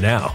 [0.00, 0.34] now.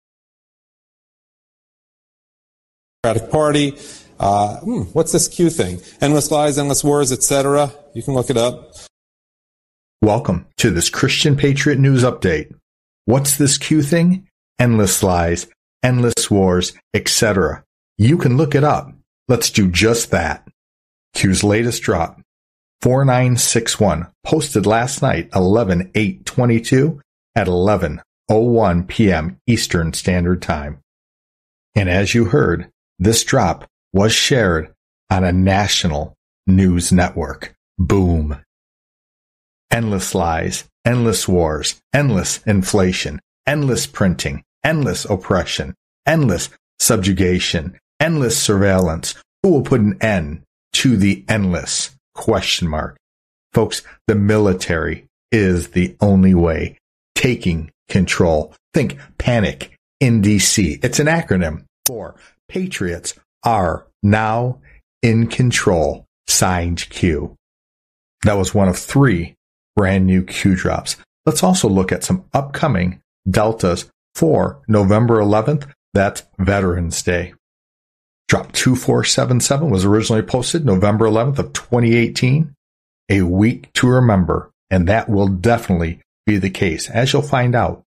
[3.03, 3.77] Democratic Party.
[4.19, 5.81] Uh, hmm, what's this Q thing?
[6.01, 7.73] Endless lies, endless wars, etc.
[7.95, 8.75] You can look it up.
[10.03, 12.53] Welcome to this Christian Patriot News Update.
[13.05, 14.27] What's this Q thing?
[14.59, 15.47] Endless lies,
[15.81, 17.63] endless wars, etc.
[17.97, 18.93] You can look it up.
[19.27, 20.47] Let's do just that.
[21.15, 22.21] Q's latest drop,
[22.83, 27.01] 4961, posted last night 11 8 22
[27.35, 29.37] at 11:01 p.m.
[29.47, 30.81] Eastern Standard Time.
[31.73, 32.69] And as you heard,
[33.01, 34.71] this drop was shared
[35.09, 36.13] on a national
[36.45, 37.55] news network.
[37.79, 38.37] Boom.
[39.71, 45.73] Endless lies, endless wars, endless inflation, endless printing, endless oppression,
[46.05, 46.49] endless
[46.79, 49.15] subjugation, endless surveillance.
[49.41, 50.43] Who will put an end
[50.73, 52.97] to the endless question mark?
[53.51, 56.77] Folks, the military is the only way
[57.15, 58.53] taking control.
[58.75, 60.83] Think panic in DC.
[60.83, 62.15] It's an acronym for
[62.51, 64.59] Patriots are now
[65.01, 66.05] in control.
[66.27, 67.37] Signed Q.
[68.23, 69.35] That was one of three
[69.77, 70.97] brand new Q drops.
[71.25, 72.99] Let's also look at some upcoming
[73.29, 75.71] deltas for November 11th.
[75.93, 77.33] That's Veterans Day.
[78.27, 82.53] Drop 2477 was originally posted November 11th of 2018.
[83.09, 87.83] A week to remember, and that will definitely be the case, as you'll find out.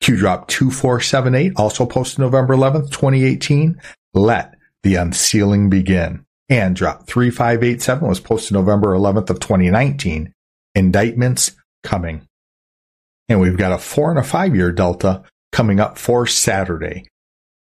[0.00, 3.80] Q drop 2478 also posted November 11th, 2018.
[4.14, 6.24] Let the unsealing begin.
[6.48, 10.32] And drop 3587 was posted November 11th of 2019.
[10.74, 12.26] Indictments coming.
[13.28, 15.22] And we've got a four and a five year delta
[15.52, 17.04] coming up for Saturday.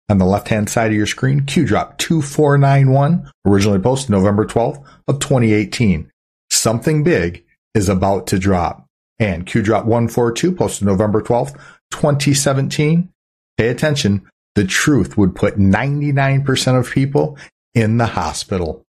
[0.10, 4.84] On the left hand side of your screen, Q drop 2491, originally posted November 12th
[5.08, 6.12] of 2018.
[6.52, 8.86] Something big is about to drop.
[9.18, 11.58] And Q drop 142 posted November 12th,
[11.92, 13.10] 2017.
[13.58, 14.28] Pay attention.
[14.56, 17.38] The truth would put 99% of people
[17.74, 18.84] in the hospital.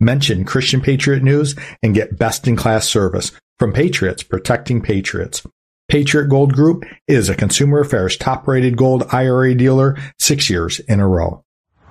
[0.00, 5.42] Mention Christian Patriot News and get best in class service from Patriots Protecting Patriots.
[5.90, 11.00] Patriot Gold Group is a Consumer Affairs top rated gold IRA dealer six years in
[11.00, 11.44] a row.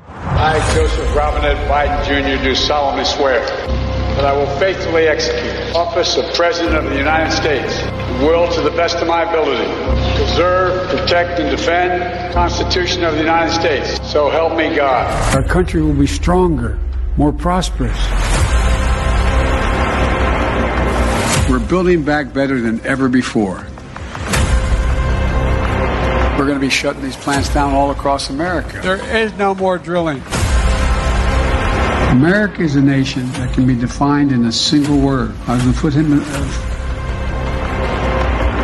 [0.07, 3.45] I, Joseph Robinette Biden Jr., do solemnly swear
[4.15, 8.49] that I will faithfully execute the office of President of the United States and will,
[8.53, 9.67] to the best of my ability,
[10.15, 13.99] preserve, protect, and defend the Constitution of the United States.
[14.09, 15.35] So help me God.
[15.35, 16.79] Our country will be stronger,
[17.17, 17.99] more prosperous.
[21.49, 23.67] We're building back better than ever before.
[26.39, 28.79] We're going to be shutting these plants down all across America.
[28.81, 30.21] There is no more drilling.
[32.11, 35.35] America is a nation that can be defined in a single word.
[35.47, 36.19] I was going to put him in.
[36.21, 36.63] Uh,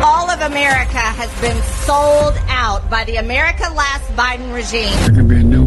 [0.02, 4.90] all of America has been sold out by the America Last Biden regime.
[5.00, 5.66] There's going to be a new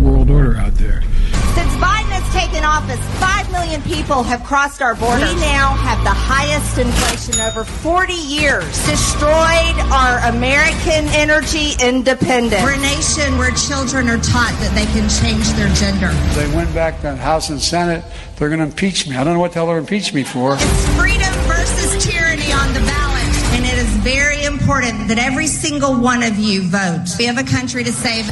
[2.32, 5.26] taken office, 5 million people have crossed our border.
[5.26, 12.62] We now have the highest inflation over 40 years, destroyed our American energy independence.
[12.64, 16.10] We're a nation where children are taught that they can change their gender.
[16.40, 18.04] They went back to the House and Senate.
[18.38, 19.16] They're going to impeach me.
[19.16, 20.56] I don't know what the hell they're impeach me for.
[20.56, 23.10] It's freedom versus tyranny on the ballot.
[23.52, 27.06] And it is very important that every single one of you vote.
[27.18, 28.30] We have a country to save.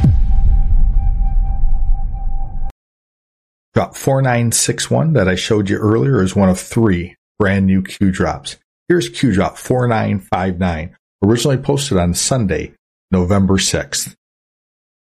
[3.78, 8.58] Drop 4961 that I showed you earlier is one of three brand new Q drops.
[8.88, 12.74] Here's Q drop 4959, originally posted on Sunday,
[13.12, 14.16] November 6th.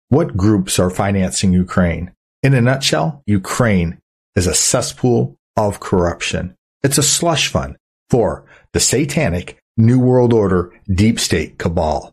[0.09, 2.11] What groups are financing Ukraine?
[2.41, 3.99] In a nutshell, Ukraine
[4.35, 6.55] is a cesspool of corruption.
[6.81, 7.77] It's a slush fund
[8.09, 12.11] for the satanic New World Order deep state cabal.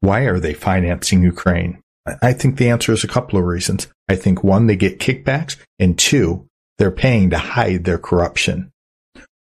[0.00, 1.82] Why are they financing Ukraine?
[2.22, 3.88] I think the answer is a couple of reasons.
[4.08, 6.46] I think one, they get kickbacks, and two,
[6.78, 8.70] they're paying to hide their corruption.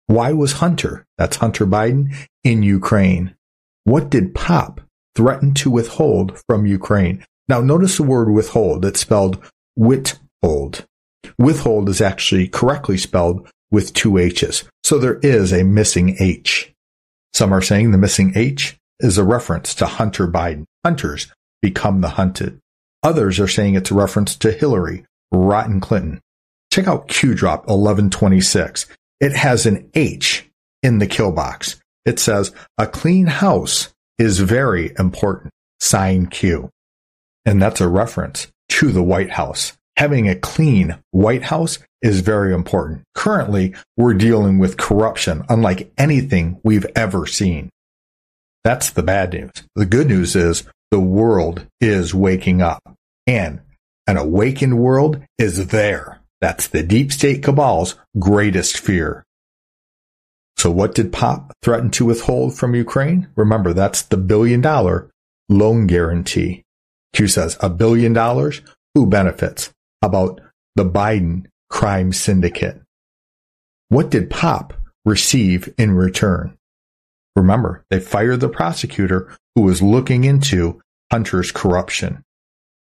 [0.06, 3.34] Why was Hunter, that's Hunter Biden, in Ukraine?
[3.84, 4.80] What did Pop
[5.14, 7.24] threaten to withhold from Ukraine?
[7.48, 8.84] Now notice the word withhold.
[8.84, 9.42] It's spelled
[9.76, 10.86] withhold.
[11.38, 14.64] Withhold is actually correctly spelled with two H's.
[14.82, 16.72] So there is a missing H.
[17.32, 20.64] Some are saying the missing H is a reference to Hunter Biden.
[20.84, 21.32] Hunters
[21.64, 22.60] become the hunted.
[23.02, 26.20] Others are saying it's a reference to Hillary, Rodham Clinton.
[26.70, 28.84] Check out Q Drop 1126.
[29.18, 30.46] It has an H
[30.82, 31.80] in the kill box.
[32.04, 35.54] It says, a clean house is very important.
[35.80, 36.68] Sign Q.
[37.46, 39.72] And that's a reference to the White House.
[39.96, 43.04] Having a clean White House is very important.
[43.14, 47.70] Currently, we're dealing with corruption unlike anything we've ever seen.
[48.64, 49.52] That's the bad news.
[49.76, 52.82] The good news is the world is waking up
[53.26, 53.60] and
[54.06, 56.20] an awakened world is there.
[56.40, 59.24] That's the deep state cabal's greatest fear.
[60.56, 63.28] So what did Pop threaten to withhold from Ukraine?
[63.36, 65.10] Remember, that's the billion dollar
[65.48, 66.62] loan guarantee.
[67.12, 68.62] Q says a billion dollars.
[68.94, 69.70] Who benefits?
[70.02, 70.40] About
[70.76, 72.80] the Biden crime syndicate?
[73.88, 76.56] What did Pop receive in return?
[77.36, 82.22] Remember, they fired the prosecutor who was looking into Hunter's corruption.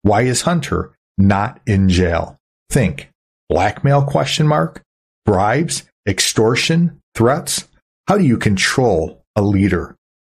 [0.01, 2.37] Why is Hunter not in jail?
[2.69, 3.09] Think
[3.49, 4.81] blackmail question mark,
[5.25, 7.67] bribes, extortion, threats.
[8.07, 9.95] How do you control a leader?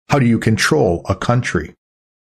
[0.09, 1.75] How do you control a country?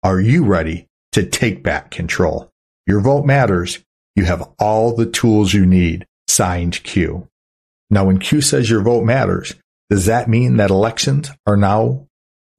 [0.03, 2.51] Are you ready to take back control?
[2.87, 3.79] Your vote matters.
[4.15, 6.05] You have all the tools you need.
[6.27, 7.27] Signed Q.
[7.89, 9.53] Now, when Q says your vote matters,
[9.89, 12.07] does that mean that elections are now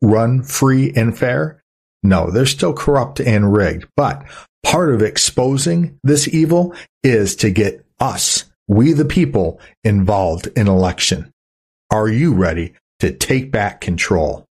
[0.03, 1.63] run free and fair?
[2.03, 3.87] No, they're still corrupt and rigged.
[3.97, 4.25] But
[4.63, 11.33] part of exposing this evil is to get us, we the people, involved in election.
[11.91, 14.45] Are you ready to take back control?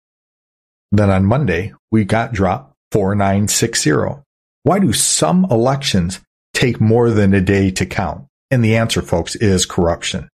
[0.91, 4.22] Then on Monday, we got drop 4960.
[4.63, 6.22] Why do some elections
[6.53, 8.25] take more than a day to count?
[8.51, 10.29] And the answer, folks, is corruption.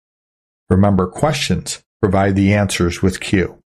[0.69, 3.59] Remember, questions provide the answers with Q.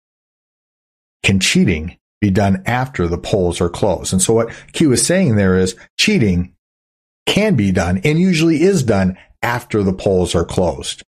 [1.22, 4.12] Can cheating be done after the polls are closed?
[4.12, 6.54] And so what Q is saying there is cheating
[7.26, 11.02] can be done and usually is done after the polls are closed.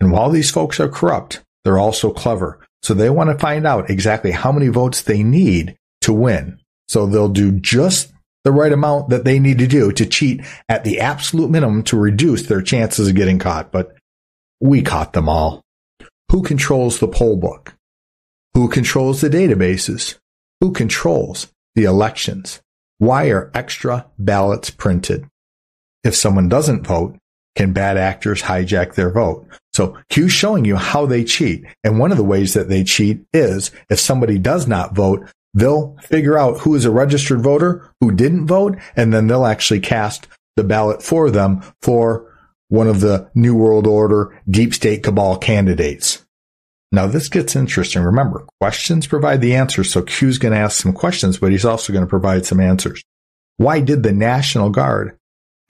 [0.00, 2.60] And while these folks are corrupt, they're also clever.
[2.82, 6.60] So they want to find out exactly how many votes they need to win.
[6.88, 8.12] So they'll do just
[8.44, 11.98] the right amount that they need to do to cheat at the absolute minimum to
[11.98, 13.72] reduce their chances of getting caught.
[13.72, 13.96] But
[14.60, 15.64] we caught them all.
[16.30, 17.74] Who controls the poll book?
[18.54, 20.18] Who controls the databases?
[20.60, 22.60] Who controls the elections?
[22.98, 25.28] Why are extra ballots printed?
[26.02, 27.16] If someone doesn't vote,
[27.54, 29.46] can bad actors hijack their vote?
[29.72, 31.64] So Q's showing you how they cheat.
[31.84, 35.96] And one of the ways that they cheat is if somebody does not vote, they'll
[36.02, 40.26] figure out who is a registered voter, who didn't vote, and then they'll actually cast
[40.56, 42.35] the ballot for them for
[42.68, 46.24] one of the New World Order deep state cabal candidates.
[46.92, 48.02] Now this gets interesting.
[48.02, 49.90] Remember, questions provide the answers.
[49.90, 53.02] So Q's going to ask some questions, but he's also going to provide some answers.
[53.56, 55.18] Why did the National Guard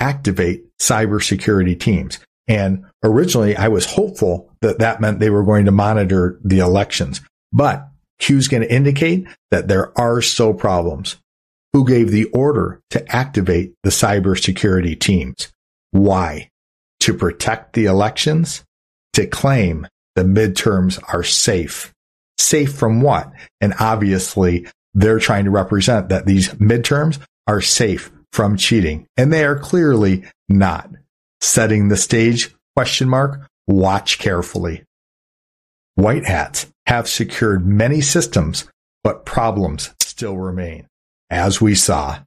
[0.01, 2.19] activate cybersecurity teams?
[2.49, 7.21] And originally I was hopeful that that meant they were going to monitor the elections,
[7.53, 7.89] but
[8.19, 11.17] Q's going to indicate that there are still problems.
[11.73, 15.53] Who gave the order to activate the cybersecurity teams?
[15.91, 16.51] Why?
[17.01, 18.65] To protect the elections?
[19.15, 21.93] To claim the midterms are safe.
[22.39, 23.33] Safe from what?
[23.61, 29.07] And obviously they're trying to represent that these midterms are safe from cheating.
[29.17, 30.91] And they are clearly not.
[31.41, 33.47] Setting the stage question mark.
[33.67, 34.85] Watch carefully.
[35.97, 38.69] White hats have secured many systems,
[39.03, 40.87] but problems still remain.
[41.31, 42.21] As we saw,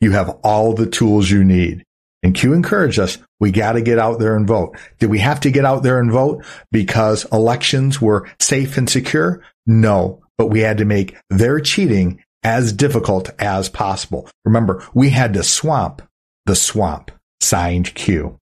[0.00, 1.84] you have all the tools you need.
[2.26, 4.76] And Q encouraged us, we got to get out there and vote.
[4.98, 9.44] Did we have to get out there and vote because elections were safe and secure?
[9.64, 14.28] No, but we had to make their cheating as difficult as possible.
[14.44, 16.02] Remember, we had to swamp
[16.46, 17.12] the swamp.
[17.40, 18.40] Signed Q.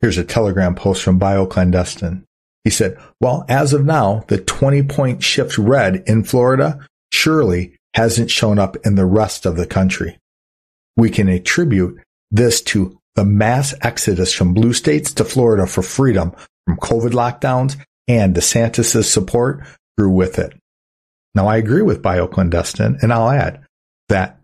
[0.00, 2.22] Here's a telegram post from BioClandestine.
[2.64, 8.30] He said, well, as of now, the 20 point shift red in Florida surely hasn't
[8.30, 10.16] shown up in the rest of the country.
[10.96, 16.32] We can attribute this to the mass exodus from blue states to Florida for freedom
[16.66, 17.76] from COVID lockdowns
[18.08, 19.62] and DeSantis' support
[19.96, 20.52] grew with it.
[21.34, 23.64] Now I agree with bioclandestine and I'll add
[24.08, 24.38] that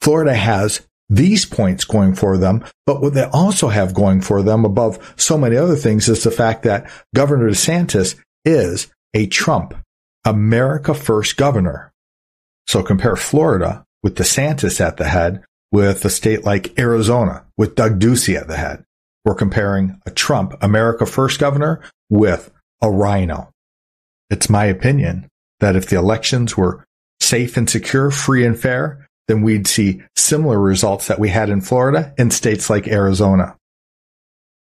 [0.00, 4.64] Florida has these points going for them, but what they also have going for them
[4.64, 9.74] above so many other things is the fact that Governor DeSantis is a Trump,
[10.24, 11.92] America First governor.
[12.66, 15.44] So compare Florida with DeSantis at the head
[15.76, 18.82] with a state like Arizona with Doug Ducey at the head.
[19.26, 23.50] We're comparing a Trump, America First governor with a RINO.
[24.30, 25.28] It's my opinion
[25.60, 26.82] that if the elections were
[27.20, 31.60] safe and secure, free and fair, then we'd see similar results that we had in
[31.60, 33.54] Florida in states like Arizona.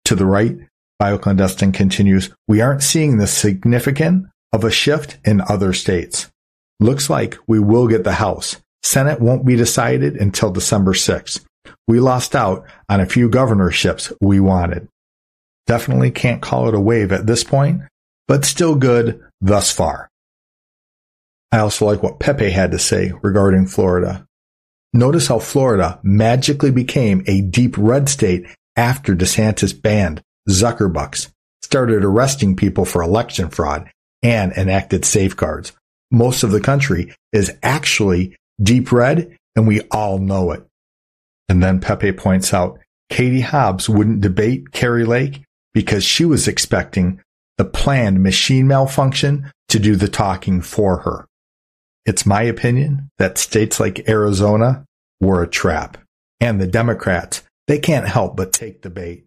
[0.05, 0.57] To the right,
[0.99, 6.31] bioclandestine continues, we aren't seeing the significant of a shift in other states.
[6.79, 8.57] Looks like we will get the House.
[8.85, 11.43] Senate won't be decided until December 6th.
[11.87, 14.87] We lost out on a few governorships we wanted.
[15.65, 17.81] Definitely can't call it a wave at this point,
[18.27, 20.07] but still good thus far.
[21.51, 24.27] I also like what Pepe had to say regarding Florida.
[24.93, 31.31] Notice how Florida magically became a deep red state after DeSantis banned Zuckerbucks,
[31.63, 33.89] started arresting people for election fraud,
[34.21, 35.71] and enacted safeguards.
[36.11, 40.65] Most of the country is actually deep red, and we all know it.
[41.49, 45.43] And then Pepe points out Katie Hobbs wouldn't debate Kari Lake
[45.73, 47.21] because she was expecting
[47.57, 51.27] the planned machine malfunction to do the talking for her.
[52.05, 54.85] It's my opinion that states like Arizona
[55.21, 55.97] were a trap.
[56.39, 59.25] And the Democrats, they can't help but take the bait.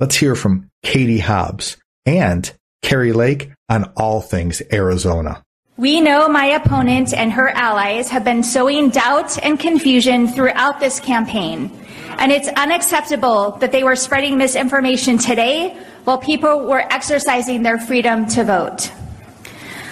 [0.00, 5.42] Let's hear from Katie Hobbs and Kari Lake on all things Arizona.
[5.78, 11.00] We know my opponent and her allies have been sowing doubt and confusion throughout this
[11.00, 11.70] campaign.
[12.16, 18.24] And it's unacceptable that they were spreading misinformation today while people were exercising their freedom
[18.28, 18.90] to vote.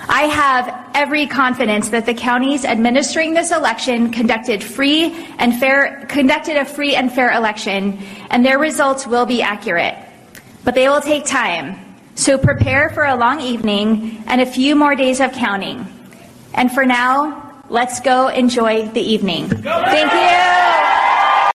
[0.08, 6.56] I have every confidence that the counties administering this election conducted free and fair conducted
[6.56, 7.98] a free and fair election
[8.30, 9.96] and their results will be accurate.
[10.64, 11.83] But they will take time.
[12.14, 15.86] So prepare for a long evening and a few more days of counting.
[16.54, 19.48] And for now, let's go enjoy the evening.
[19.48, 21.52] Thank you.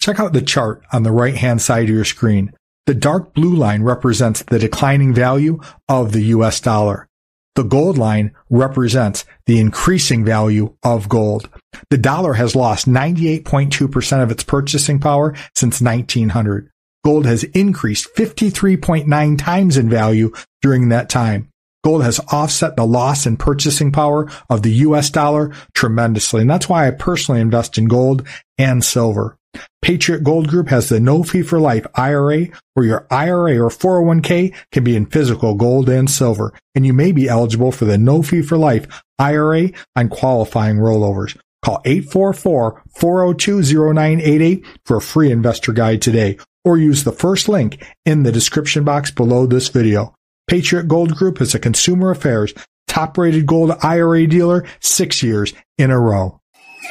[0.00, 2.52] Check out the chart on the right hand side of your screen.
[2.86, 7.08] The dark blue line represents the declining value of the US dollar.
[7.56, 11.50] The gold line represents the increasing value of gold.
[11.90, 16.70] The dollar has lost 98.2% of its purchasing power since 1900.
[17.04, 20.32] Gold has increased 53.9 times in value
[20.62, 21.48] during that time.
[21.84, 26.40] Gold has offset the loss in purchasing power of the US dollar tremendously.
[26.40, 28.26] And that's why I personally invest in gold
[28.58, 29.36] and silver.
[29.80, 34.54] Patriot Gold Group has the no fee for life IRA where your IRA or 401k
[34.72, 36.52] can be in physical gold and silver.
[36.74, 41.38] And you may be eligible for the no fee for life IRA on qualifying rollovers.
[41.62, 46.36] Call 844-402-0988 for a free investor guide today
[46.68, 50.14] or use the first link in the description box below this video.
[50.46, 52.52] Patriot Gold Group is a consumer affairs
[52.86, 56.40] top rated gold IRA dealer six years in a row.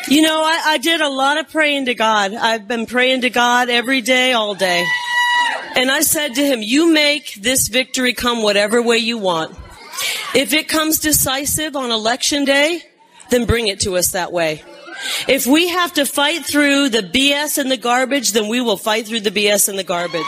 [0.08, 2.34] You know, I, I did a lot of praying to God.
[2.34, 4.86] I've been praying to God every day, all day.
[5.76, 9.56] And I said to him, you make this victory come whatever way you want.
[10.34, 12.82] If it comes decisive on election day,
[13.30, 14.64] then bring it to us that way.
[15.28, 19.08] If we have to fight through the BS and the garbage, then we will fight
[19.08, 20.22] through the BS and the garbage.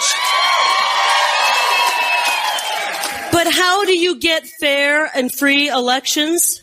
[3.32, 6.62] But how do you get fair and free elections?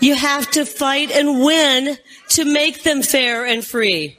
[0.00, 1.96] You have to fight and win
[2.30, 4.18] to make them fair and free.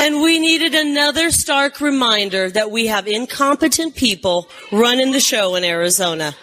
[0.00, 5.64] And we needed another stark reminder that we have incompetent people running the show in
[5.64, 6.34] Arizona.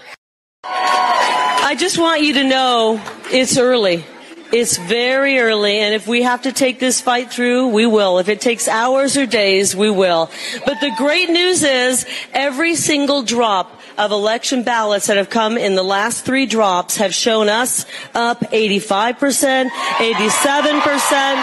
[0.64, 4.04] I just want you to know it's early.
[4.52, 8.20] It's very early, and if we have to take this fight through, we will.
[8.20, 10.30] If it takes hours or days, we will.
[10.66, 15.76] But the great news is every single drop of election ballots that have come in
[15.76, 21.42] the last three drops have shown us up 85%, 87%,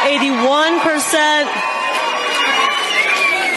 [0.00, 1.90] 81%.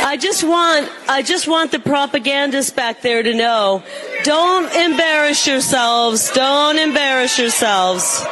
[0.05, 3.83] I just want, I just want the propagandists back there to know,
[4.23, 6.31] don't embarrass yourselves.
[6.31, 8.23] Don't embarrass yourselves.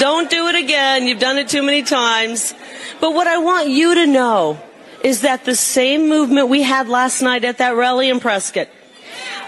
[0.00, 1.06] Don't do it again.
[1.06, 2.54] You've done it too many times.
[3.00, 4.60] But what I want you to know
[5.02, 8.68] is that the same movement we had last night at that rally in Prescott,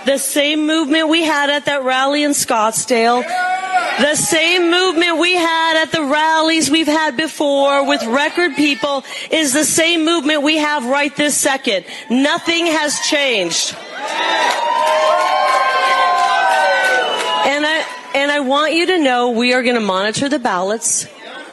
[0.06, 3.24] the same movement we had at that rally in Scottsdale,
[4.00, 9.52] the same movement we had at the rallies we've had before with record people is
[9.52, 11.84] the same movement we have right this second.
[12.08, 13.74] Nothing has changed.
[17.46, 17.84] And I,
[18.14, 21.06] and I want you to know we are going to monitor the ballots.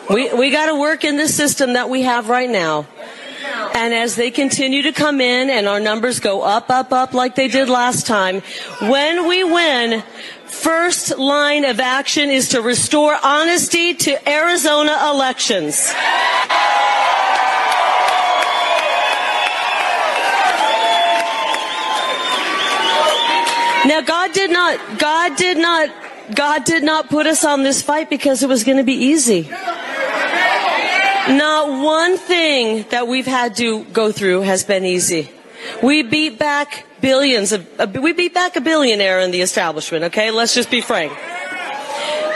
[0.09, 2.87] We, we got to work in the system that we have right now.
[3.73, 7.35] And as they continue to come in and our numbers go up, up, up like
[7.35, 8.41] they did last time,
[8.81, 10.03] when we win,
[10.47, 15.93] first line of action is to restore honesty to Arizona elections.
[23.87, 25.89] Now God did not, God did not,
[26.35, 29.49] God did not put us on this fight because it was going to be easy.
[31.29, 35.29] Not one thing that we've had to go through has been easy.
[35.83, 40.31] We beat back billions of, we beat back a billionaire in the establishment, okay?
[40.31, 41.11] Let's just be frank.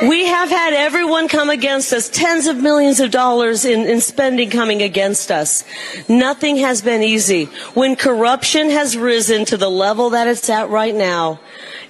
[0.02, 4.50] We have had everyone come against us, tens of millions of dollars in, in spending
[4.50, 5.64] coming against us.
[6.10, 7.46] Nothing has been easy.
[7.76, 11.40] When corruption has risen to the level that it's at right now,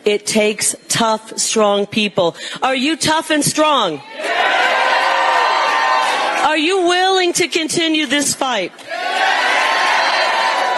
[0.03, 2.35] it takes tough, strong people.
[2.61, 4.01] Are you tough and strong?
[6.43, 8.73] Are you willing to continue this fight?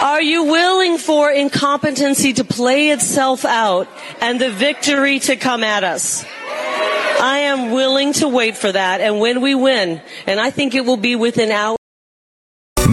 [0.04, 3.88] Are you willing for incompetency to play itself out
[4.20, 6.26] and the victory to come at us?
[7.22, 9.00] I am willing to wait for that.
[9.00, 11.78] And when we win, and I think it will be within hours.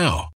[0.00, 0.39] now.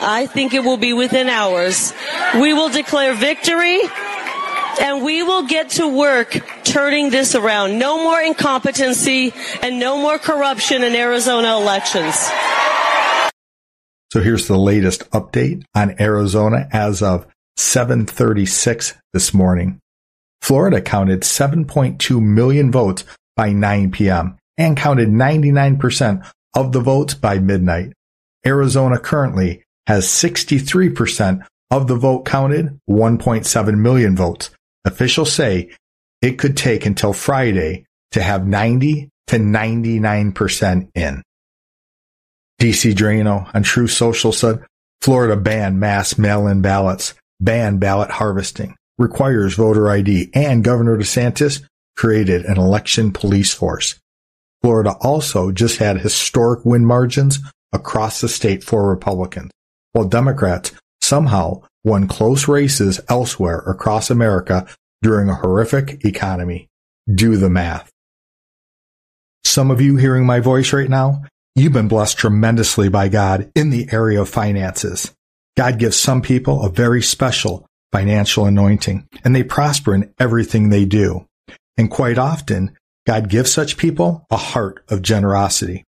[0.00, 1.92] I think it will be within hours.
[2.34, 3.80] We will declare victory
[4.80, 7.78] and we will get to work turning this around.
[7.78, 9.32] No more incompetency
[9.62, 12.14] and no more corruption in Arizona elections.
[14.12, 19.78] So here's the latest update on Arizona as of 736 this morning.
[20.40, 23.04] Florida counted 7.2 million votes
[23.40, 24.36] by 9 p.m.
[24.58, 27.90] and counted 99% of the votes by midnight.
[28.44, 34.50] Arizona currently has 63% of the vote counted, 1.7 million votes.
[34.84, 35.70] Officials say
[36.20, 41.22] it could take until Friday to have 90 to 99% in.
[42.60, 44.66] DC Draino on Truth Social said
[45.00, 51.62] Florida banned mass mail-in ballots, banned ballot harvesting, requires voter ID, and Governor DeSantis
[52.00, 54.00] created an election police force.
[54.62, 57.40] Florida also just had historic win margins
[57.74, 59.50] across the state for Republicans,
[59.92, 64.66] while Democrats somehow won close races elsewhere across America
[65.02, 66.68] during a horrific economy.
[67.14, 67.90] Do the math.
[69.44, 73.68] Some of you hearing my voice right now, you've been blessed tremendously by God in
[73.68, 75.12] the area of finances.
[75.54, 80.86] God gives some people a very special financial anointing and they prosper in everything they
[80.86, 81.26] do.
[81.80, 85.86] And quite often, God gives such people a heart of generosity.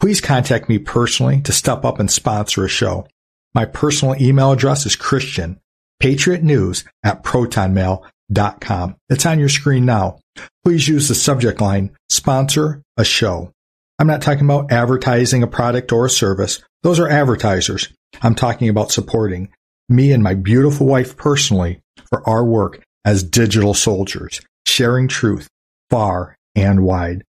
[0.00, 3.06] Please contact me personally to step up and sponsor a show.
[3.54, 5.60] My personal email address is Christian,
[6.00, 8.96] Patriot News at protonmail.com.
[9.08, 10.18] It's on your screen now.
[10.64, 13.52] Please use the subject line, sponsor a show.
[14.00, 16.60] I'm not talking about advertising a product or a service.
[16.82, 17.92] Those are advertisers.
[18.22, 19.50] I'm talking about supporting
[19.88, 25.48] me and my beautiful wife personally for our work as digital soldiers, sharing truth
[25.90, 27.24] far and wide.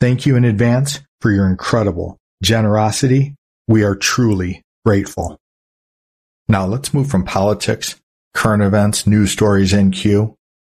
[0.00, 3.34] Thank you in advance for your incredible generosity.
[3.66, 5.38] We are truly grateful.
[6.48, 8.00] Now let's move from politics,
[8.34, 10.34] current events, news stories, NQ.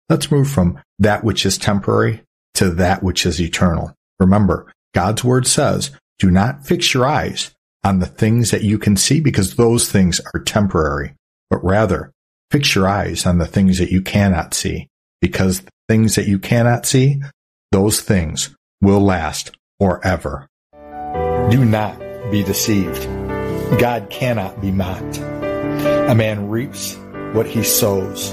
[0.09, 2.21] Let's move from that which is temporary
[2.55, 3.95] to that which is eternal.
[4.19, 8.95] Remember, God's word says, do not fix your eyes on the things that you can
[8.95, 11.15] see because those things are temporary,
[11.49, 12.11] but rather
[12.51, 14.87] fix your eyes on the things that you cannot see
[15.23, 17.21] because things that you cannot see,
[17.71, 20.45] those things will last forever.
[21.49, 21.97] Do not
[22.29, 23.05] be deceived.
[23.79, 25.19] God cannot be mocked.
[25.19, 26.97] A man reaps
[27.31, 28.31] what he sows.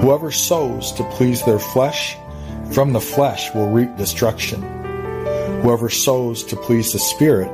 [0.00, 2.16] Whoever sows to please their flesh,
[2.70, 4.62] from the flesh will reap destruction.
[5.62, 7.48] Whoever sows to please the Spirit,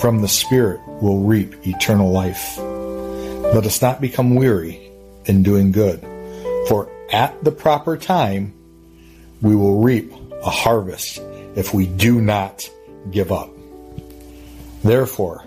[0.00, 2.58] from the Spirit will reap eternal life.
[2.58, 4.92] Let us not become weary
[5.24, 6.00] in doing good,
[6.68, 8.54] for at the proper time
[9.42, 11.18] we will reap a harvest
[11.56, 12.68] if we do not
[13.10, 13.50] give up.
[14.82, 15.44] Therefore,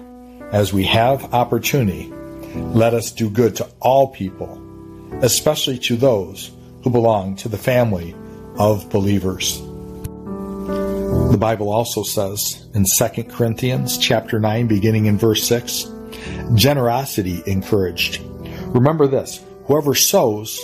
[0.51, 2.11] as we have opportunity,
[2.55, 4.61] let us do good to all people,
[5.21, 6.51] especially to those
[6.83, 8.15] who belong to the family
[8.57, 9.59] of believers.
[11.31, 15.87] The Bible also says in 2 Corinthians chapter 9 beginning in verse 6,
[16.53, 18.21] generosity encouraged.
[18.67, 20.63] Remember this, whoever sows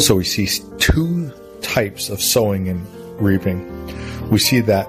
[0.00, 2.86] So we see two types of sowing and
[3.20, 3.60] reaping.
[4.30, 4.88] We see that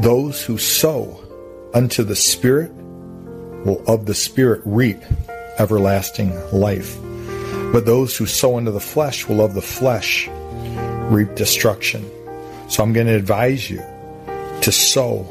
[0.00, 1.22] those who sow
[1.74, 5.02] unto the Spirit will of the Spirit reap
[5.58, 6.96] everlasting life.
[7.70, 10.26] But those who sow unto the flesh will of the flesh
[11.10, 12.10] reap destruction.
[12.70, 13.82] So I'm going to advise you
[14.62, 15.28] to sow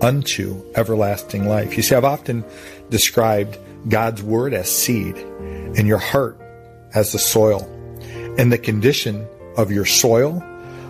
[0.00, 1.76] unto everlasting life.
[1.76, 2.44] You see, I've often
[2.88, 6.40] described God's word as seed and your heart
[6.94, 7.68] as the soil.
[8.40, 10.42] And the condition of your soil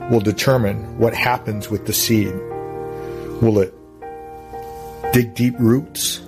[0.09, 2.33] will determine what happens with the seed.
[3.43, 3.75] Will it
[5.13, 6.21] dig deep roots?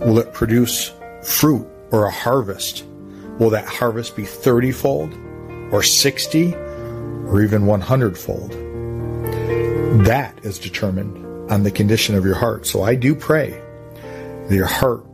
[0.00, 2.84] Will it produce fruit or a harvest.
[3.38, 5.14] Will that harvest be 30 fold
[5.72, 8.50] or 60 or even 100 fold?
[10.04, 12.66] That is determined on the condition of your heart.
[12.66, 13.50] So I do pray
[14.48, 15.04] that your heart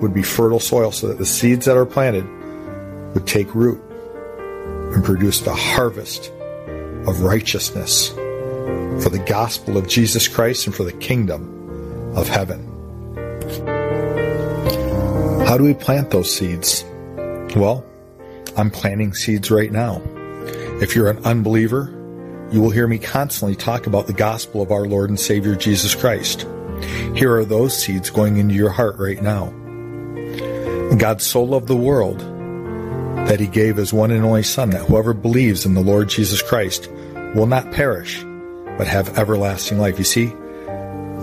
[0.00, 2.26] would be fertile soil so that the seeds that are planted
[3.14, 3.80] would take root
[4.94, 6.30] and produce the harvest
[7.06, 8.10] of righteousness
[9.02, 12.72] for the gospel of Jesus Christ and for the kingdom of heaven.
[15.46, 16.84] How do we plant those seeds?
[17.54, 17.84] Well,
[18.56, 20.02] I'm planting seeds right now.
[20.80, 21.92] If you're an unbeliever,
[22.50, 25.94] you will hear me constantly talk about the gospel of our Lord and Savior Jesus
[25.94, 26.46] Christ.
[27.14, 29.46] Here are those seeds going into your heart right now.
[30.96, 32.20] God so loved the world
[33.24, 36.42] that he gave his one and only Son, that whoever believes in the Lord Jesus
[36.42, 36.88] Christ
[37.34, 38.22] will not perish,
[38.78, 39.98] but have everlasting life.
[39.98, 40.26] You see,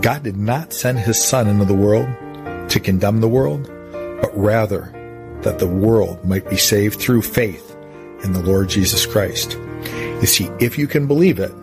[0.01, 2.07] God did not send his Son into the world
[2.69, 3.69] to condemn the world,
[4.21, 4.91] but rather
[5.43, 7.75] that the world might be saved through faith
[8.23, 9.57] in the Lord Jesus Christ.
[10.21, 11.53] You see, if you can believe it,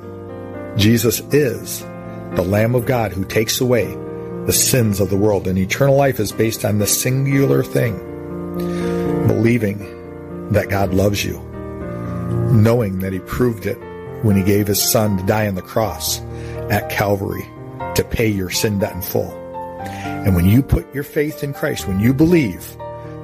[0.76, 1.80] Jesus is
[2.34, 3.86] the Lamb of God who takes away
[4.46, 5.46] the sins of the world.
[5.46, 7.96] And eternal life is based on the singular thing
[9.26, 9.78] believing
[10.50, 11.38] that God loves you,
[12.52, 13.78] knowing that He proved it
[14.22, 16.20] when He gave His Son to die on the cross
[16.70, 17.46] at Calvary
[17.94, 19.30] to pay your sin debt in full.
[19.80, 22.76] And when you put your faith in Christ, when you believe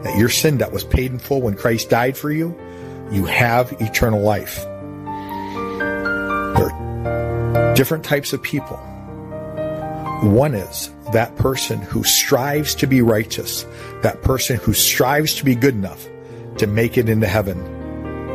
[0.03, 2.57] that your sin debt was paid in full when Christ died for you,
[3.11, 4.65] you have eternal life.
[6.55, 8.79] There are different types of people.
[10.23, 13.67] One is that person who strives to be righteous,
[14.03, 16.09] that person who strives to be good enough
[16.59, 17.61] to make it into heaven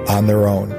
[0.08, 0.72] on their own.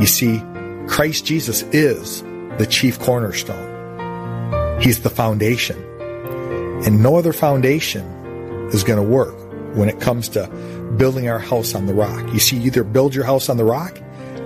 [0.00, 0.42] You see,
[0.88, 2.22] Christ Jesus is
[2.58, 4.80] the chief cornerstone.
[4.80, 5.82] He's the foundation.
[6.84, 8.04] And no other foundation
[8.72, 9.36] is going to work
[9.76, 10.46] when it comes to
[10.96, 12.32] building our house on the rock.
[12.32, 14.00] You see, either build your house on the rock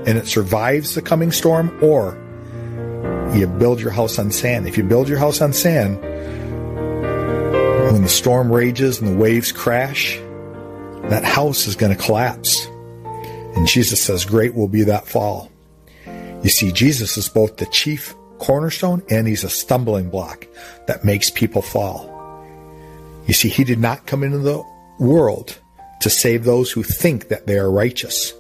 [0.07, 2.21] and it survives the coming storm, or
[3.35, 4.67] you build your house on sand.
[4.69, 5.99] If you build your house on sand,
[7.93, 10.19] when the storm rages and the waves crash,
[11.11, 12.67] that house is going to collapse.
[13.57, 15.51] And Jesus says, Great will be that fall.
[16.07, 20.47] You see, Jesus is both the chief cornerstone and he's a stumbling block
[20.87, 22.11] that makes people fall.
[23.27, 24.63] You see, he did not come into the
[24.99, 25.59] world
[26.01, 28.35] to save those who think that they are righteous,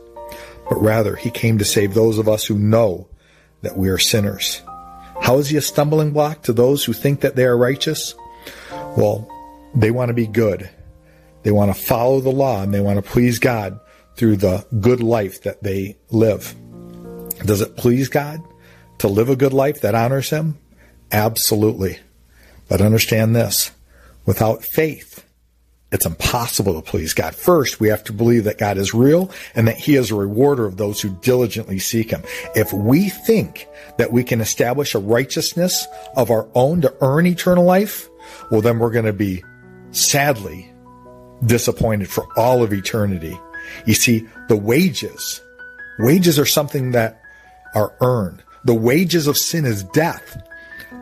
[0.68, 3.08] but rather he came to save those of us who know
[3.62, 4.60] that we are sinners.
[5.22, 8.14] How is he a stumbling block to those who think that they are righteous?
[8.96, 9.26] Well,
[9.74, 10.68] they want to be good.
[11.44, 13.78] They want to follow the law and they want to please God
[14.16, 16.54] through the good life that they live.
[17.44, 18.40] Does it please God
[18.98, 20.58] to live a good life that honors Him?
[21.12, 21.98] Absolutely.
[22.68, 23.70] But understand this
[24.24, 25.24] without faith,
[25.92, 27.34] it's impossible to please God.
[27.34, 30.64] First, we have to believe that God is real and that He is a rewarder
[30.64, 32.22] of those who diligently seek Him.
[32.56, 37.64] If we think that we can establish a righteousness of our own to earn eternal
[37.64, 38.08] life,
[38.50, 39.44] well, then we're going to be
[39.90, 40.73] sadly
[41.46, 43.38] disappointed for all of eternity.
[43.86, 45.40] You see, the wages,
[45.98, 47.20] wages are something that
[47.74, 48.42] are earned.
[48.64, 50.42] The wages of sin is death,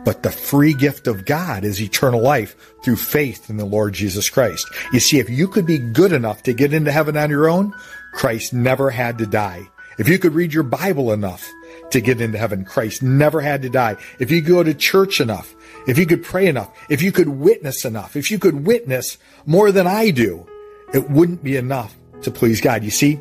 [0.03, 4.29] but the free gift of God is eternal life through faith in the Lord Jesus
[4.29, 4.67] Christ.
[4.91, 7.73] You see, if you could be good enough to get into heaven on your own,
[8.13, 9.67] Christ never had to die.
[9.97, 11.49] If you could read your Bible enough
[11.93, 13.97] to get into heaven, Christ never had to die.
[14.19, 15.55] If you go to church enough,
[15.87, 19.71] if you could pray enough, if you could witness enough, if you could witness more
[19.71, 20.47] than I do,
[20.93, 22.83] it wouldn't be enough to please God.
[22.83, 23.15] You see,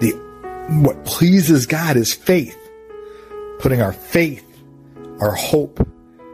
[0.00, 0.12] the
[0.82, 2.56] what pleases God is faith.
[3.58, 4.46] Putting our faith,
[5.20, 5.86] our hope,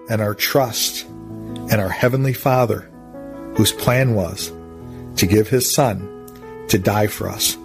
[0.09, 2.90] and our trust in our Heavenly Father,
[3.57, 4.53] whose plan was
[5.16, 7.57] to give His Son to die for us.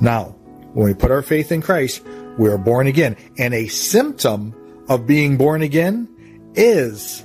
[0.00, 0.36] Now,
[0.72, 2.02] when we put our faith in Christ,
[2.40, 3.16] we are born again.
[3.36, 4.54] And a symptom
[4.88, 6.08] of being born again
[6.54, 7.22] is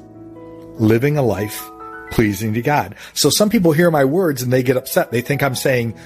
[0.78, 1.72] living a life
[2.12, 2.96] pleasing to God.
[3.14, 5.12] So some people hear my words and they get upset.
[5.12, 5.98] They think I'm saying,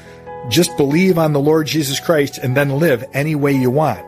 [0.48, 4.06] just believe on the Lord Jesus Christ and then live any way you want.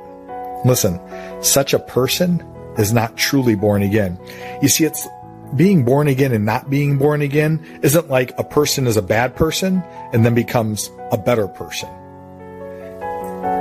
[0.67, 0.99] Listen,
[1.41, 2.45] such a person
[2.77, 4.19] is not truly born again.
[4.61, 5.07] You see, it's
[5.55, 9.35] being born again and not being born again isn't like a person is a bad
[9.35, 9.81] person
[10.13, 11.89] and then becomes a better person.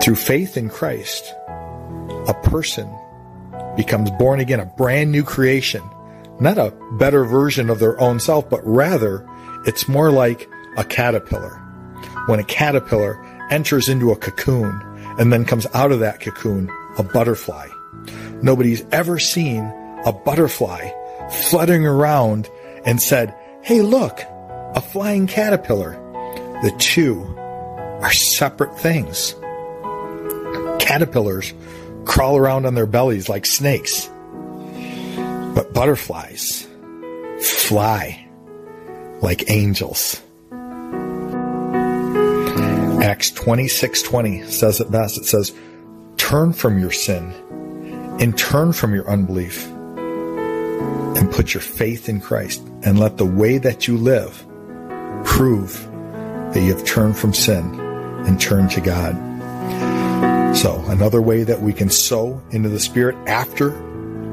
[0.03, 1.35] Through faith in Christ,
[2.27, 2.91] a person
[3.77, 5.83] becomes born again, a brand new creation
[6.41, 9.29] not a better version of their own self, but rather
[9.67, 11.57] it's more like a caterpillar.
[12.27, 14.81] When a caterpillar enters into a cocoon
[15.19, 17.69] and then comes out of that cocoon, a butterfly.
[18.43, 19.65] Nobody's ever seen
[20.07, 20.91] a butterfly
[21.31, 22.49] fluttering around
[22.87, 24.21] and said, Hey, look,
[24.75, 25.93] a flying caterpillar.
[26.63, 27.23] The two
[28.01, 29.35] are separate things.
[30.91, 31.55] Caterpillars
[32.05, 34.11] crawl around on their bellies like snakes,
[35.55, 36.67] but butterflies
[37.41, 38.27] fly
[39.23, 40.21] like angels.
[43.01, 45.17] Acts 26:20 says it best.
[45.17, 45.53] It says,
[46.17, 47.35] "Turn from your sin
[48.19, 53.59] and turn from your unbelief and put your faith in Christ and let the way
[53.59, 54.45] that you live
[55.23, 55.89] prove
[56.53, 57.79] that you have turned from sin
[58.27, 59.30] and turned to God."
[60.55, 63.71] So, another way that we can sow into the Spirit after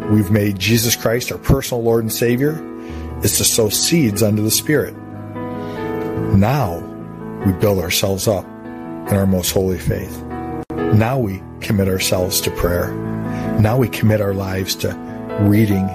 [0.09, 2.59] we've made Jesus Christ our personal Lord and Savior
[3.23, 4.95] is to sow seeds unto the Spirit.
[6.35, 6.79] Now
[7.45, 10.21] we build ourselves up in our most holy faith.
[10.71, 12.93] Now we commit ourselves to prayer.
[13.59, 14.93] Now we commit our lives to
[15.41, 15.87] reading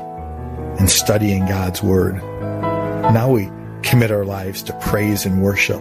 [0.79, 2.17] and studying God's Word.
[2.17, 3.51] Now we
[3.83, 5.81] commit our lives to praise and worship,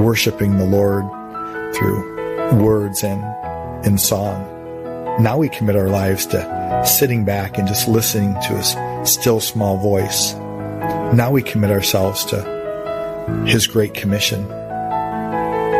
[0.00, 1.04] worshiping the Lord
[1.74, 2.10] through
[2.58, 3.22] words and
[3.84, 4.46] in song.
[5.22, 9.76] Now we commit our lives to sitting back and just listening to His still small
[9.78, 10.34] voice.
[11.14, 14.46] Now we commit ourselves to His great commission.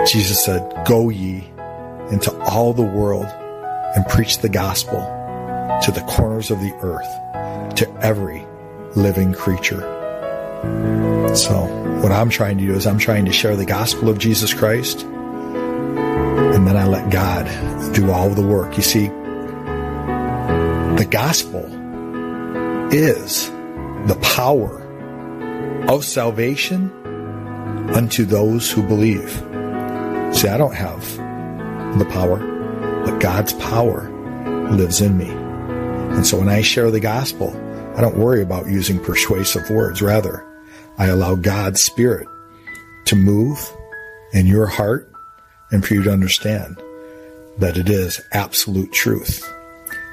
[0.06, 1.48] Jesus said, Go ye
[2.10, 3.26] into all the world
[3.96, 5.00] and preach the gospel
[5.82, 8.46] to the corners of the earth, to every
[8.96, 9.80] living creature.
[11.34, 11.66] So,
[12.02, 15.06] what I'm trying to do is I'm trying to share the gospel of Jesus Christ,
[16.70, 17.46] then I let God
[17.94, 18.76] do all the work.
[18.76, 19.08] You see,
[20.96, 21.64] the gospel
[22.92, 23.50] is
[24.06, 24.80] the power
[25.88, 26.92] of salvation
[27.92, 29.30] unto those who believe.
[30.32, 31.04] See, I don't have
[31.98, 32.38] the power,
[33.04, 34.08] but God's power
[34.70, 35.28] lives in me.
[35.28, 37.50] And so when I share the gospel,
[37.96, 40.00] I don't worry about using persuasive words.
[40.00, 40.46] Rather,
[40.98, 42.28] I allow God's Spirit
[43.06, 43.60] to move
[44.32, 45.09] in your heart
[45.70, 46.76] and for you to understand
[47.58, 49.48] that it is absolute truth.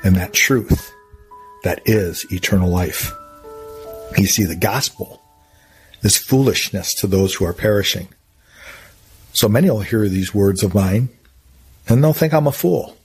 [0.04, 0.94] And that truth,
[1.64, 3.12] that is eternal life.
[4.18, 5.22] You see, the gospel
[6.02, 8.08] is foolishness to those who are perishing.
[9.34, 11.10] So many will hear these words of mine
[11.88, 12.98] and they'll think I'm a fool.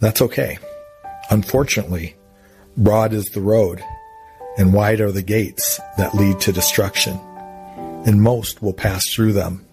[0.00, 0.58] That's okay.
[1.30, 2.14] Unfortunately,
[2.76, 3.82] broad is the road
[4.58, 7.18] and wide are the gates that lead to destruction,
[8.04, 9.64] and most will pass through them.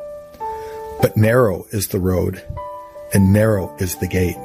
[1.02, 2.43] But narrow is the road
[3.14, 4.38] and narrow is the gate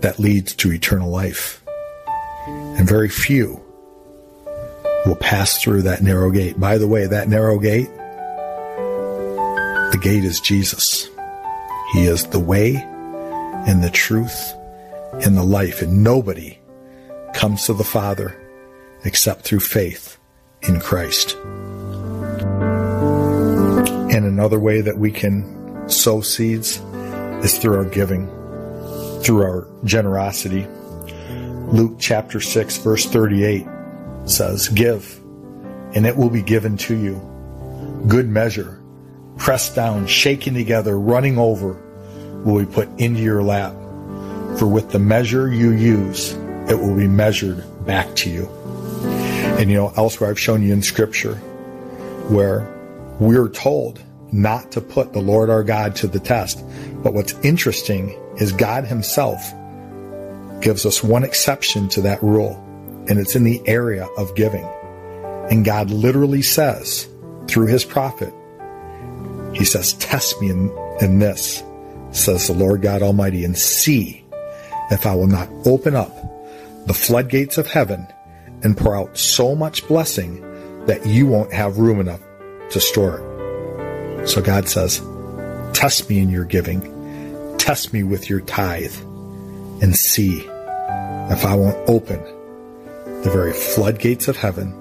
[0.00, 1.62] that leads to eternal life.
[2.46, 3.62] And very few
[5.04, 6.58] will pass through that narrow gate.
[6.60, 7.88] By the way, that narrow gate
[9.96, 11.08] the gate is Jesus.
[11.92, 14.52] He is the way and the truth
[15.24, 16.58] and the life, and nobody
[17.32, 18.36] comes to the Father
[19.04, 20.18] except through faith
[20.62, 21.34] in Christ.
[24.12, 25.55] And another way that we can
[25.86, 26.78] sow seeds
[27.44, 28.26] is through our giving,
[29.22, 30.66] through our generosity.
[31.68, 33.66] Luke chapter 6 verse 38
[34.24, 35.20] says, Give,
[35.94, 37.20] and it will be given to you.
[38.08, 38.80] Good measure,
[39.36, 41.82] pressed down, shaken together, running over,
[42.44, 43.72] will be put into your lap.
[44.58, 46.32] For with the measure you use,
[46.68, 48.48] it will be measured back to you.
[49.58, 51.36] And you know, elsewhere I've shown you in scripture
[52.28, 52.72] where
[53.18, 54.02] we're told
[54.32, 56.64] not to put the Lord our God to the test.
[57.02, 59.52] But what's interesting is God himself
[60.60, 62.54] gives us one exception to that rule,
[63.08, 64.66] and it's in the area of giving.
[65.50, 67.08] And God literally says
[67.46, 68.32] through his prophet,
[69.54, 71.62] he says, Test me in, in this,
[72.10, 74.24] says the Lord God Almighty, and see
[74.90, 76.14] if I will not open up
[76.86, 78.06] the floodgates of heaven
[78.62, 80.40] and pour out so much blessing
[80.86, 82.20] that you won't have room enough
[82.70, 83.35] to store it.
[84.26, 85.00] So God says,
[85.72, 88.96] Test me in your giving, test me with your tithe,
[89.82, 92.22] and see if I won't open
[93.22, 94.72] the very floodgates of heaven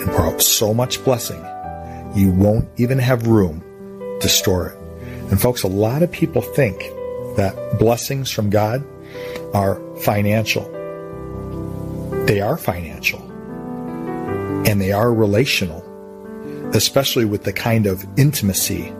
[0.00, 1.44] and pour out so much blessing
[2.14, 3.60] you won't even have room
[4.20, 4.78] to store it.
[5.30, 6.78] And folks, a lot of people think
[7.36, 8.84] that blessings from God
[9.54, 10.64] are financial.
[12.26, 13.20] They are financial.
[14.66, 15.84] And they are relational,
[16.72, 18.92] especially with the kind of intimacy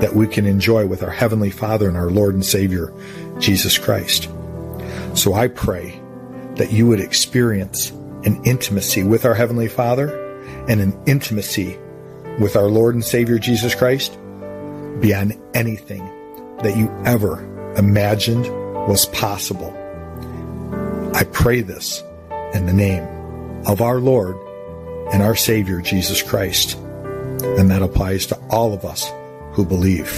[0.00, 2.92] that we can enjoy with our Heavenly Father and our Lord and Savior,
[3.38, 4.28] Jesus Christ.
[5.14, 6.00] So I pray
[6.54, 7.90] that you would experience
[8.24, 10.28] an intimacy with our Heavenly Father
[10.68, 11.78] and an intimacy
[12.38, 14.12] with our Lord and Savior Jesus Christ
[15.00, 16.04] beyond anything
[16.58, 17.44] that you ever
[17.76, 18.46] imagined
[18.86, 19.76] was possible.
[21.14, 22.02] I pray this
[22.54, 23.04] in the name
[23.66, 24.36] of our Lord
[25.12, 26.78] and our Savior Jesus Christ.
[27.40, 29.10] And that applies to all of us
[29.52, 30.10] who believe.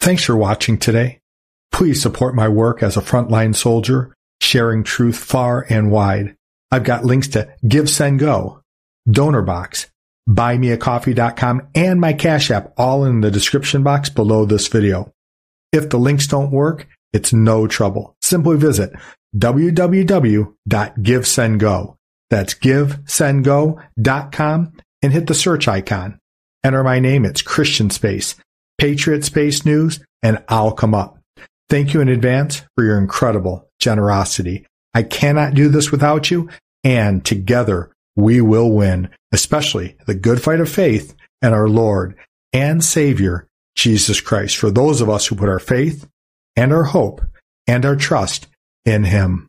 [0.00, 1.20] Thanks for watching today.
[1.72, 6.36] Please support my work as a frontline soldier, sharing truth far and wide.
[6.70, 8.62] I've got links to Give, Send, Go,
[9.10, 9.86] Donor Box,
[10.28, 15.12] buymeacoffee.com, and my Cash App all in the description box below this video.
[15.72, 18.16] If the links don't work, it's no trouble.
[18.22, 18.92] Simply visit
[19.36, 21.95] www.givesendgo.
[22.30, 24.72] That's givesendgo.com
[25.02, 26.18] and hit the search icon.
[26.64, 27.24] Enter my name.
[27.24, 28.34] It's Christian Space,
[28.78, 31.18] Patriot Space News, and I'll come up.
[31.68, 34.66] Thank you in advance for your incredible generosity.
[34.94, 36.48] I cannot do this without you,
[36.82, 42.16] and together we will win, especially the good fight of faith and our Lord
[42.52, 43.46] and Savior,
[43.76, 46.08] Jesus Christ, for those of us who put our faith
[46.56, 47.20] and our hope
[47.66, 48.46] and our trust
[48.84, 49.48] in Him.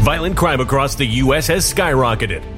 [0.00, 1.48] Violent crime across the U.S.
[1.48, 2.57] has skyrocketed.